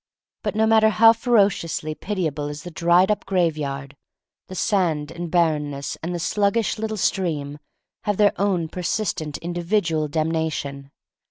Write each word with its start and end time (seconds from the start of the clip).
But 0.41 0.55
no 0.55 0.65
matter 0.65 0.89
how 0.89 1.13
ferociously 1.13 1.93
piti 1.93 2.25
able 2.25 2.47
is 2.47 2.63
the 2.63 2.71
dried 2.71 3.11
up 3.11 3.23
graveyard, 3.27 3.95
the 4.47 4.55
sand 4.55 5.11
and 5.11 5.29
barrenness 5.29 5.95
and 6.01 6.11
the 6.11 6.17
sluggish 6.17 6.79
little 6.79 6.97
stream 6.97 7.59
have 8.05 8.17
their 8.17 8.33
own 8.41 8.67
persistent 8.67 9.37
indi 9.43 9.61
vidual 9.61 10.09
damnation. 10.09 10.89